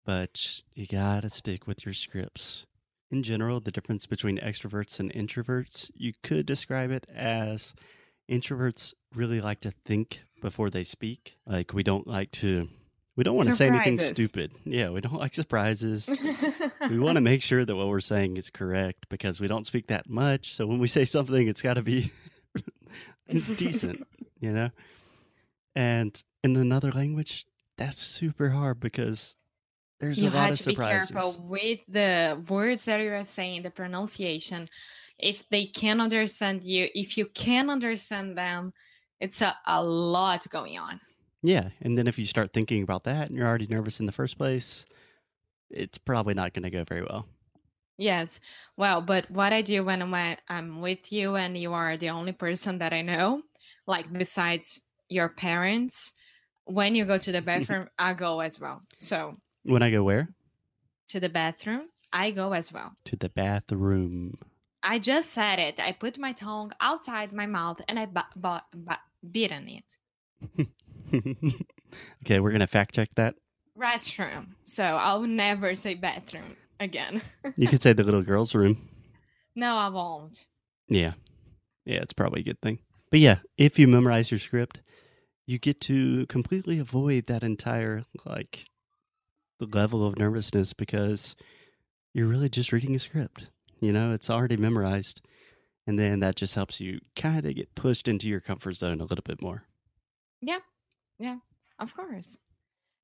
but 0.04 0.62
you 0.74 0.86
gotta 0.86 1.30
stick 1.30 1.66
with 1.66 1.84
your 1.84 1.94
scripts. 1.94 2.64
In 3.10 3.22
general, 3.22 3.60
the 3.60 3.70
difference 3.70 4.06
between 4.06 4.38
extroverts 4.38 4.98
and 4.98 5.12
introverts, 5.12 5.90
you 5.94 6.12
could 6.22 6.46
describe 6.46 6.90
it 6.90 7.06
as 7.12 7.74
introverts 8.30 8.94
really 9.14 9.40
like 9.40 9.60
to 9.60 9.72
think 9.84 10.22
before 10.40 10.70
they 10.70 10.84
speak. 10.84 11.36
Like, 11.46 11.72
we 11.72 11.82
don't 11.82 12.06
like 12.06 12.32
to 12.32 12.68
we 13.16 13.24
don't 13.24 13.34
want 13.34 13.48
to 13.48 13.54
say 13.54 13.66
anything 13.66 13.98
stupid. 13.98 14.52
Yeah, 14.64 14.90
we 14.90 15.00
don't 15.00 15.14
like 15.18 15.34
surprises. 15.34 16.08
we 16.90 16.98
want 16.98 17.16
to 17.16 17.22
make 17.22 17.42
sure 17.42 17.64
that 17.64 17.74
what 17.74 17.88
we're 17.88 18.00
saying 18.00 18.36
is 18.36 18.50
correct 18.50 19.08
because 19.08 19.40
we 19.40 19.48
don't 19.48 19.66
speak 19.66 19.88
that 19.88 20.08
much. 20.08 20.54
So 20.54 20.66
when 20.66 20.78
we 20.78 20.86
say 20.86 21.06
something, 21.06 21.48
it's 21.48 21.62
got 21.62 21.74
to 21.74 21.82
be 21.82 22.12
decent, 23.56 24.06
you 24.38 24.52
know? 24.52 24.70
And 25.74 26.22
in 26.44 26.56
another 26.56 26.92
language, 26.92 27.46
that's 27.78 27.98
super 27.98 28.50
hard 28.50 28.80
because 28.80 29.34
there's 29.98 30.22
you 30.22 30.28
a 30.28 30.30
lot 30.30 30.50
of 30.50 30.58
surprises. 30.58 31.10
be 31.10 31.14
careful 31.14 31.46
with 31.48 31.80
the 31.88 32.42
words 32.48 32.84
that 32.84 33.00
you 33.00 33.12
are 33.12 33.24
saying, 33.24 33.62
the 33.62 33.70
pronunciation. 33.70 34.68
If 35.18 35.48
they 35.48 35.64
can 35.64 36.02
understand 36.02 36.62
you, 36.62 36.88
if 36.94 37.16
you 37.16 37.24
can 37.26 37.70
understand 37.70 38.36
them, 38.36 38.74
it's 39.20 39.40
a, 39.40 39.56
a 39.66 39.82
lot 39.82 40.46
going 40.50 40.78
on. 40.78 41.00
Yeah, 41.46 41.68
and 41.80 41.96
then 41.96 42.08
if 42.08 42.18
you 42.18 42.26
start 42.26 42.52
thinking 42.52 42.82
about 42.82 43.04
that 43.04 43.28
and 43.28 43.36
you're 43.36 43.46
already 43.46 43.68
nervous 43.68 44.00
in 44.00 44.06
the 44.06 44.12
first 44.12 44.36
place, 44.36 44.84
it's 45.70 45.96
probably 45.96 46.34
not 46.34 46.54
going 46.54 46.64
to 46.64 46.70
go 46.70 46.82
very 46.82 47.02
well. 47.02 47.28
Yes. 47.98 48.40
Well, 48.76 49.00
but 49.00 49.30
what 49.30 49.52
I 49.52 49.62
do 49.62 49.84
when 49.84 50.02
I'm 50.48 50.80
with 50.80 51.12
you 51.12 51.36
and 51.36 51.56
you 51.56 51.72
are 51.72 51.96
the 51.96 52.08
only 52.10 52.32
person 52.32 52.78
that 52.78 52.92
I 52.92 53.02
know, 53.02 53.42
like 53.86 54.12
besides 54.12 54.88
your 55.08 55.28
parents, 55.28 56.10
when 56.64 56.96
you 56.96 57.04
go 57.04 57.16
to 57.16 57.30
the 57.30 57.42
bathroom, 57.52 57.90
I 57.96 58.14
go 58.14 58.40
as 58.40 58.58
well. 58.58 58.82
So 58.98 59.36
when 59.62 59.84
I 59.84 59.92
go 59.92 60.02
where? 60.02 60.28
To 61.10 61.20
the 61.20 61.28
bathroom, 61.28 61.82
I 62.12 62.32
go 62.32 62.54
as 62.54 62.72
well. 62.72 62.92
To 63.04 63.14
the 63.14 63.28
bathroom. 63.28 64.34
I 64.82 64.98
just 64.98 65.32
said 65.32 65.60
it. 65.60 65.78
I 65.78 65.92
put 65.92 66.18
my 66.18 66.32
tongue 66.32 66.72
outside 66.80 67.32
my 67.32 67.46
mouth 67.46 67.80
and 67.86 68.00
I 68.00 68.06
b- 68.06 68.20
b- 68.34 68.80
b- 68.84 69.30
bit 69.30 69.52
on 69.52 69.68
it. 69.68 70.68
okay, 72.24 72.40
we're 72.40 72.52
gonna 72.52 72.66
fact 72.66 72.94
check 72.94 73.10
that. 73.16 73.34
Restroom. 73.78 74.48
So 74.64 74.84
I'll 74.84 75.22
never 75.22 75.74
say 75.74 75.94
bathroom 75.94 76.56
again. 76.80 77.20
you 77.56 77.68
could 77.68 77.82
say 77.82 77.92
the 77.92 78.02
little 78.02 78.22
girl's 78.22 78.54
room. 78.54 78.88
No, 79.58 79.76
I 79.78 79.88
won't. 79.88 80.44
Yeah. 80.86 81.14
Yeah, 81.86 82.00
it's 82.02 82.12
probably 82.12 82.42
a 82.42 82.44
good 82.44 82.60
thing. 82.60 82.80
But 83.10 83.20
yeah, 83.20 83.38
if 83.56 83.78
you 83.78 83.88
memorize 83.88 84.30
your 84.30 84.38
script, 84.38 84.82
you 85.46 85.58
get 85.58 85.80
to 85.82 86.26
completely 86.26 86.78
avoid 86.78 87.24
that 87.26 87.42
entire 87.42 88.04
like 88.26 88.66
the 89.58 89.64
level 89.64 90.06
of 90.06 90.18
nervousness 90.18 90.74
because 90.74 91.34
you're 92.12 92.26
really 92.26 92.50
just 92.50 92.70
reading 92.70 92.94
a 92.94 92.98
script. 92.98 93.46
You 93.80 93.92
know, 93.92 94.12
it's 94.12 94.28
already 94.28 94.58
memorized. 94.58 95.22
And 95.86 95.98
then 95.98 96.20
that 96.20 96.36
just 96.36 96.54
helps 96.54 96.78
you 96.78 96.98
kind 97.14 97.46
of 97.46 97.54
get 97.54 97.74
pushed 97.74 98.08
into 98.08 98.28
your 98.28 98.40
comfort 98.40 98.74
zone 98.74 99.00
a 99.00 99.04
little 99.04 99.24
bit 99.24 99.40
more. 99.40 99.62
Yeah, 100.42 100.58
yeah, 101.18 101.38
of 101.78 101.94
course. 101.94 102.38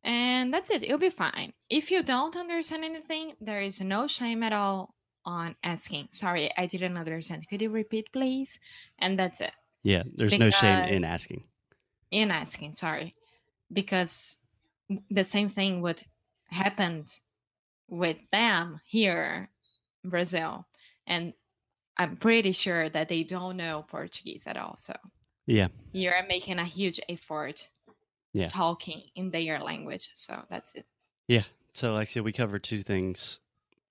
And 0.05 0.53
that's 0.53 0.71
it. 0.71 0.83
You'll 0.83 0.99
be 0.99 1.11
fine. 1.11 1.53
If 1.71 1.91
you 1.91 2.03
don't 2.03 2.37
understand 2.37 2.85
anything, 2.85 3.35
there 3.41 3.63
is 3.63 3.81
no 3.81 4.07
shame 4.07 4.43
at 4.43 4.53
all 4.53 4.95
on 5.25 5.55
asking. 5.63 6.09
Sorry, 6.11 6.51
I 6.57 6.67
didn't 6.67 6.97
understand. 6.97 7.49
Could 7.49 7.63
you 7.63 7.71
repeat, 7.71 8.13
please? 8.13 8.59
And 8.99 9.19
that's 9.19 9.41
it. 9.41 9.53
Yeah, 9.85 10.03
there's 10.15 10.33
because, 10.33 10.39
no 10.39 10.51
shame 10.51 10.89
in 10.89 11.05
asking. 11.05 11.45
In 12.11 12.31
asking, 12.31 12.75
sorry. 12.75 13.15
Because 13.73 14.37
the 15.11 15.25
same 15.25 15.49
thing 15.49 15.83
would 15.83 16.03
happen 16.47 17.05
with 17.89 18.17
them 18.31 18.81
here 18.85 19.49
in 20.03 20.11
Brazil. 20.11 20.67
And 21.07 21.33
I'm 21.97 22.17
pretty 22.17 22.53
sure 22.53 22.89
that 22.89 23.09
they 23.09 23.23
don't 23.23 23.57
know 23.57 23.85
Portuguese 23.89 24.47
at 24.47 24.57
all. 24.57 24.77
So 24.79 24.95
Yeah. 25.47 25.69
You're 25.93 26.27
making 26.29 26.59
a 26.59 26.65
huge 26.65 27.01
effort 27.09 27.69
Yeah. 28.33 28.49
talking 28.49 29.03
in 29.15 29.31
their 29.31 29.61
language. 29.61 30.11
So 30.15 30.43
that's 30.49 30.75
it. 30.75 30.87
Yeah. 31.29 31.45
So, 31.75 31.95
like 31.95 32.09
I 32.09 32.11
said, 32.11 32.25
we 32.25 32.33
covered 32.33 32.63
two 32.63 32.83
things. 32.83 33.41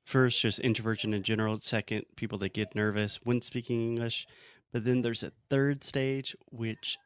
First, 0.05 0.41
just 0.41 0.59
introversion 0.59 1.13
in 1.13 1.23
general. 1.23 1.59
Second, 1.61 2.05
people 2.15 2.37
that 2.39 2.53
get 2.53 2.75
nervous 2.75 3.19
when 3.23 3.41
speaking 3.41 3.81
English. 3.81 4.27
But 4.71 4.85
then 4.85 5.01
there's 5.01 5.23
a 5.23 5.31
third 5.49 5.83
stage, 5.83 6.35
which 6.51 6.97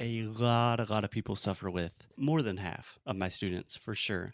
a 0.00 0.22
lot, 0.22 0.80
a 0.80 0.84
lot 0.84 1.04
of 1.04 1.10
people 1.10 1.36
suffer 1.36 1.70
with. 1.70 1.92
More 2.16 2.42
than 2.42 2.56
half 2.58 2.98
of 3.06 3.16
my 3.16 3.28
students, 3.28 3.76
for 3.76 3.94
sure, 3.94 4.32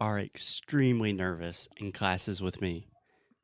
are 0.00 0.18
extremely 0.18 1.12
nervous 1.12 1.68
in 1.78 1.92
classes 1.92 2.42
with 2.42 2.60
me. 2.60 2.86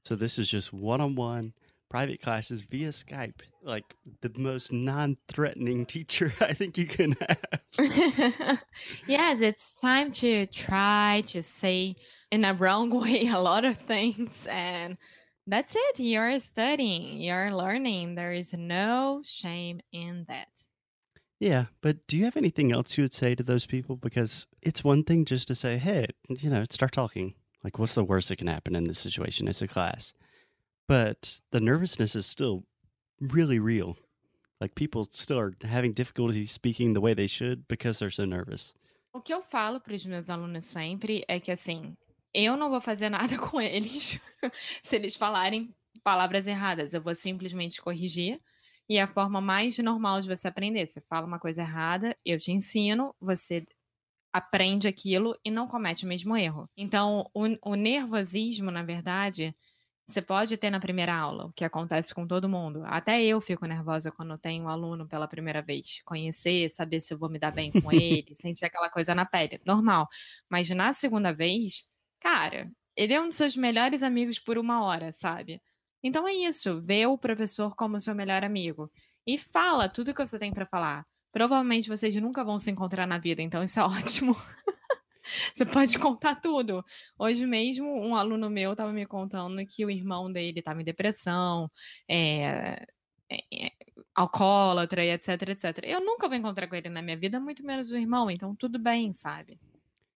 So, 0.04 0.14
this 0.16 0.38
is 0.38 0.50
just 0.50 0.72
one 0.72 1.00
on 1.00 1.14
one 1.14 1.54
private 1.94 2.20
classes 2.20 2.62
via 2.62 2.88
Skype. 2.88 3.42
Like 3.62 3.84
the 4.20 4.32
most 4.36 4.72
non 4.72 5.16
threatening 5.28 5.86
teacher 5.94 6.34
I 6.40 6.52
think 6.52 6.76
you 6.76 6.86
can 6.86 7.14
have. 7.20 8.58
yes, 9.06 9.40
it's 9.40 9.74
time 9.74 10.10
to 10.14 10.46
try 10.46 11.22
to 11.28 11.40
say 11.40 11.94
in 12.32 12.44
a 12.44 12.52
wrong 12.52 12.90
way 13.00 13.28
a 13.28 13.38
lot 13.38 13.64
of 13.64 13.78
things. 13.78 14.48
And 14.50 14.98
that's 15.46 15.76
it. 15.76 16.00
You're 16.00 16.40
studying, 16.40 17.20
you're 17.20 17.54
learning. 17.54 18.16
There 18.16 18.32
is 18.32 18.52
no 18.52 19.22
shame 19.24 19.80
in 19.92 20.24
that. 20.26 20.48
Yeah, 21.38 21.66
but 21.80 22.04
do 22.08 22.16
you 22.16 22.24
have 22.24 22.36
anything 22.36 22.72
else 22.72 22.98
you 22.98 23.04
would 23.04 23.14
say 23.14 23.36
to 23.36 23.44
those 23.44 23.66
people? 23.66 23.94
Because 23.94 24.48
it's 24.62 24.82
one 24.82 25.04
thing 25.04 25.24
just 25.24 25.46
to 25.46 25.54
say, 25.54 25.78
hey, 25.78 26.08
you 26.28 26.50
know, 26.50 26.64
start 26.68 26.90
talking. 26.90 27.34
Like, 27.62 27.78
what's 27.78 27.94
the 27.94 28.02
worst 28.02 28.30
that 28.30 28.38
can 28.38 28.48
happen 28.48 28.74
in 28.74 28.84
this 28.84 28.98
situation? 28.98 29.46
It's 29.46 29.62
a 29.62 29.68
class. 29.68 30.12
But 30.86 31.40
the 31.50 31.60
nervousness 31.60 32.14
is 32.14 32.26
still 32.26 32.64
really 33.20 33.58
real. 33.58 33.96
Like, 34.60 34.74
people 34.74 35.04
still 35.10 35.38
are 35.38 35.52
having 35.62 35.92
difficulty 35.92 36.46
speaking 36.46 36.92
the 36.92 37.00
way 37.00 37.14
they 37.14 37.26
should 37.26 37.66
because 37.68 37.98
they're 37.98 38.10
so 38.10 38.24
nervous. 38.24 38.74
O 39.12 39.20
que 39.20 39.32
eu 39.32 39.42
falo 39.42 39.80
para 39.80 39.94
os 39.94 40.04
meus 40.04 40.28
alunos 40.28 40.64
sempre 40.64 41.24
é 41.28 41.38
que 41.38 41.52
assim, 41.52 41.96
eu 42.32 42.56
não 42.56 42.68
vou 42.68 42.80
fazer 42.80 43.08
nada 43.08 43.38
com 43.38 43.60
eles 43.60 44.18
se 44.82 44.96
eles 44.96 45.16
falarem 45.16 45.74
palavras 46.02 46.46
erradas. 46.46 46.92
Eu 46.92 47.00
vou 47.00 47.14
simplesmente 47.14 47.80
corrigir. 47.80 48.40
E 48.88 48.98
é 48.98 49.02
a 49.02 49.06
forma 49.06 49.40
mais 49.40 49.78
normal 49.78 50.20
de 50.20 50.28
você 50.28 50.48
aprender. 50.48 50.86
Você 50.86 51.00
fala 51.00 51.26
uma 51.26 51.38
coisa 51.38 51.62
errada, 51.62 52.16
eu 52.24 52.38
te 52.38 52.52
ensino, 52.52 53.14
você 53.18 53.64
aprende 54.32 54.88
aquilo 54.88 55.34
e 55.44 55.50
não 55.50 55.66
comete 55.66 56.04
o 56.04 56.08
mesmo 56.08 56.36
erro. 56.36 56.68
Então, 56.76 57.30
o, 57.32 57.44
o 57.70 57.74
nervosismo, 57.76 58.70
na 58.70 58.82
verdade, 58.82 59.54
você 60.06 60.20
pode 60.20 60.56
ter 60.56 60.70
na 60.70 60.78
primeira 60.78 61.14
aula, 61.14 61.46
o 61.46 61.52
que 61.52 61.64
acontece 61.64 62.14
com 62.14 62.26
todo 62.26 62.48
mundo. 62.48 62.82
Até 62.84 63.22
eu 63.24 63.40
fico 63.40 63.66
nervosa 63.66 64.12
quando 64.12 64.36
tenho 64.36 64.64
um 64.64 64.68
aluno 64.68 65.08
pela 65.08 65.26
primeira 65.26 65.62
vez. 65.62 66.02
Conhecer, 66.04 66.68
saber 66.68 67.00
se 67.00 67.14
eu 67.14 67.18
vou 67.18 67.30
me 67.30 67.38
dar 67.38 67.50
bem 67.50 67.72
com 67.72 67.90
ele, 67.92 68.34
sentir 68.34 68.66
aquela 68.66 68.90
coisa 68.90 69.14
na 69.14 69.24
pele. 69.24 69.60
Normal. 69.64 70.06
Mas 70.48 70.68
na 70.70 70.92
segunda 70.92 71.32
vez, 71.32 71.84
cara, 72.20 72.70
ele 72.94 73.14
é 73.14 73.20
um 73.20 73.28
dos 73.28 73.36
seus 73.36 73.56
melhores 73.56 74.02
amigos 74.02 74.38
por 74.38 74.58
uma 74.58 74.84
hora, 74.84 75.10
sabe? 75.10 75.60
Então 76.02 76.28
é 76.28 76.34
isso. 76.34 76.80
Vê 76.80 77.06
o 77.06 77.16
professor 77.16 77.74
como 77.74 77.98
seu 77.98 78.14
melhor 78.14 78.44
amigo. 78.44 78.90
E 79.26 79.38
fala 79.38 79.88
tudo 79.88 80.12
que 80.12 80.24
você 80.24 80.38
tem 80.38 80.52
para 80.52 80.66
falar. 80.66 81.06
Provavelmente 81.32 81.88
vocês 81.88 82.14
nunca 82.16 82.44
vão 82.44 82.58
se 82.58 82.70
encontrar 82.70 83.06
na 83.06 83.18
vida, 83.18 83.42
então 83.42 83.64
isso 83.64 83.80
é 83.80 83.82
ótimo. 83.84 84.36
Você 85.54 85.64
pode 85.64 85.98
contar 85.98 86.36
tudo. 86.36 86.84
Hoje 87.18 87.46
mesmo, 87.46 87.86
um 87.86 88.14
aluno 88.14 88.50
meu 88.50 88.72
estava 88.72 88.92
me 88.92 89.06
contando 89.06 89.64
que 89.66 89.84
o 89.84 89.90
irmão 89.90 90.30
dele 90.30 90.58
estava 90.58 90.80
em 90.80 90.84
depressão, 90.84 91.70
é, 92.08 92.86
é, 93.30 93.72
alcoólatra 94.14 95.04
e 95.04 95.10
etc, 95.10 95.48
etc. 95.48 95.80
Eu 95.84 96.00
nunca 96.00 96.28
vou 96.28 96.36
encontrar 96.36 96.68
com 96.68 96.76
ele 96.76 96.88
na 96.88 97.02
minha 97.02 97.16
vida, 97.16 97.40
muito 97.40 97.64
menos 97.64 97.90
o 97.90 97.96
irmão, 97.96 98.30
então 98.30 98.54
tudo 98.54 98.78
bem, 98.78 99.12
sabe? 99.12 99.58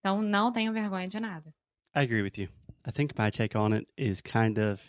Então 0.00 0.22
não 0.22 0.52
tenho 0.52 0.72
vergonha 0.72 1.08
de 1.08 1.18
nada. 1.18 1.52
I 1.94 2.02
agree 2.02 2.22
with 2.22 2.38
you. 2.38 2.48
I 2.86 2.92
think 2.92 3.14
my 3.18 3.30
take 3.30 3.56
on 3.56 3.72
it 3.72 3.88
is 3.96 4.20
kind 4.20 4.58
of 4.58 4.80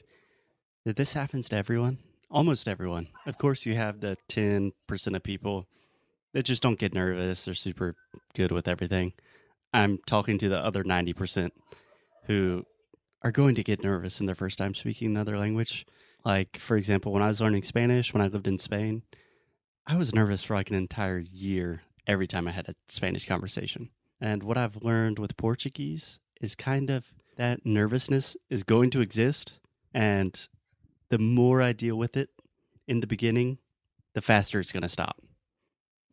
that 0.86 0.95
this 0.95 1.15
happens 1.15 1.49
to 1.49 1.55
everyone, 1.55 1.97
almost 2.29 2.67
everyone. 2.67 3.08
Of 3.25 3.38
course, 3.38 3.67
you 3.67 3.75
have 3.77 3.99
the 3.99 4.17
10% 4.29 4.71
of 5.15 5.23
people 5.23 5.67
that 6.34 6.43
just 6.45 6.62
don't 6.62 6.79
get 6.79 6.93
nervous. 6.93 7.45
They're 7.45 7.55
super 7.55 7.95
good 8.36 8.51
with 8.51 8.67
everything. 8.67 9.13
I'm 9.73 9.99
talking 10.05 10.38
to 10.39 10.49
the 10.49 10.60
other 10.60 10.84
90% 10.84 11.51
who 12.25 12.65
are 13.21 13.32
going 13.32 13.55
to 13.55 13.63
get 13.63 13.84
nervous 13.84 14.19
in 14.19 14.25
their 14.25 14.36
first 14.36 14.58
time 14.58 14.73
speaking 14.73 15.10
another 15.10 15.38
language. 15.38 15.86
Like, 16.25 16.58
for 16.58 16.77
example, 16.77 17.12
when 17.12 17.23
I 17.23 17.27
was 17.27 17.41
learning 17.41 17.63
Spanish, 17.63 18.13
when 18.13 18.21
I 18.21 18.27
lived 18.27 18.47
in 18.47 18.58
Spain, 18.58 19.03
I 19.86 19.95
was 19.95 20.13
nervous 20.13 20.43
for 20.43 20.55
like 20.55 20.69
an 20.69 20.75
entire 20.75 21.19
year 21.19 21.82
every 22.08 22.27
time 22.27 22.47
I 22.47 22.51
had 22.51 22.69
a 22.69 22.75
Spanish 22.88 23.25
conversation. 23.25 23.89
And 24.21 24.43
what 24.43 24.58
I've 24.58 24.84
learned 24.84 25.19
with 25.19 25.38
Portuguese 25.38 26.19
is 26.41 26.55
kind 26.55 26.89
of 26.89 27.13
that 27.38 27.65
nervousness 27.65 28.36
is 28.49 28.63
going 28.63 28.89
to 28.91 29.01
exist. 29.01 29.53
And 29.93 30.47
the 31.10 31.17
more 31.17 31.62
I 31.62 31.73
deal 31.73 31.95
with 31.95 32.17
it 32.17 32.29
in 32.88 32.99
the 32.99 33.08
beginning, 33.08 33.60
the 34.13 34.21
faster 34.21 34.60
it's 34.60 34.71
going 34.71 34.84
to 34.84 34.89
stop. 34.89 35.17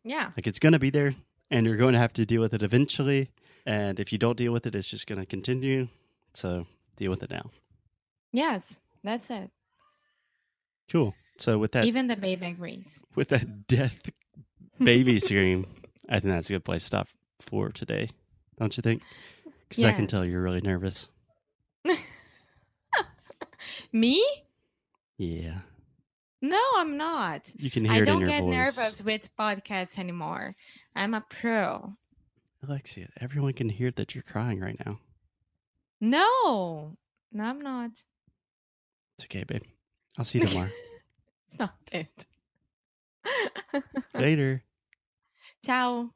Yeah. 0.03 0.31
Like, 0.37 0.47
it's 0.47 0.59
going 0.59 0.73
to 0.73 0.79
be 0.79 0.89
there 0.89 1.15
and 1.51 1.65
you're 1.65 1.77
going 1.77 1.93
to 1.93 1.99
have 1.99 2.13
to 2.13 2.25
deal 2.25 2.41
with 2.41 2.53
it 2.53 2.63
eventually. 2.63 3.31
And 3.67 3.99
if 3.99 4.11
you 4.13 4.17
don't 4.17 4.37
deal 4.37 4.53
with 4.53 4.65
it, 4.65 4.73
it's 4.75 4.87
just 4.87 5.07
going 5.07 5.19
to 5.19 5.25
continue. 5.25 5.89
So 6.33 6.65
deal 6.95 7.09
with 7.11 7.21
it 7.21 7.29
now. 7.29 7.51
Yes, 8.31 8.79
that's 9.03 9.29
it. 9.29 9.49
Cool. 10.89 11.13
So 11.37 11.57
with 11.59 11.73
that, 11.73 11.83
Even 11.85 12.07
the 12.07 12.15
baby 12.15 12.45
agrees. 12.47 13.03
with 13.15 13.27
that 13.29 13.67
death 13.67 14.09
baby 14.79 15.19
scream, 15.27 15.65
I 16.09 16.19
think 16.21 16.33
that's 16.33 16.49
a 16.49 16.53
good 16.53 16.63
place 16.63 16.83
to 16.83 16.87
stop 16.87 17.07
for 17.41 17.69
today. 17.69 18.09
Don't 18.57 18.75
you 18.77 18.81
think? 18.81 19.01
Because 19.67 19.83
I 19.83 19.91
can 19.91 20.07
tell 20.07 20.23
you're 20.23 20.41
really 20.41 20.61
nervous. 20.61 21.09
Me? 23.91 24.25
Yeah, 25.17 25.59
No, 26.41 26.61
I'm 26.77 26.95
not. 26.97 27.51
you 27.57 27.69
can 27.71 27.83
hear 27.85 27.93
I 27.93 27.97
it 27.97 27.99
in 28.01 28.05
don't 28.05 28.23
get 28.25 28.41
voice. 28.41 28.53
nervous 28.53 29.01
with 29.01 29.29
podcasts 29.37 29.97
anymore. 29.97 30.55
I'm 30.95 31.13
a 31.13 31.21
pro. 31.21 31.93
Alexia, 32.67 33.07
everyone 33.21 33.53
can 33.53 33.69
hear 33.69 33.91
that 33.91 34.13
you're 34.13 34.23
crying 34.23 34.59
right 34.59 34.77
now. 34.85 34.99
No, 36.01 36.97
no, 37.31 37.43
I'm 37.43 37.61
not. 37.61 37.91
It's 37.91 39.25
okay, 39.25 39.43
babe. 39.43 39.63
I'll 40.17 40.25
see 40.25 40.39
you 40.39 40.47
tomorrow. 40.47 40.69
Stop 41.53 41.77
it. 41.91 42.25
Later. 44.13 44.63
Ciao. 45.65 46.11